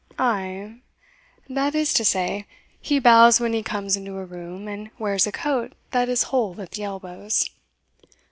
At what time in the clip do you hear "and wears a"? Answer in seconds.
4.67-5.31